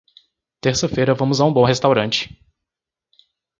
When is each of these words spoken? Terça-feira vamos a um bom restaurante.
Terça-feira 0.61 1.13
vamos 1.13 1.39
a 1.39 1.45
um 1.45 1.53
bom 1.53 1.63
restaurante. 1.63 2.27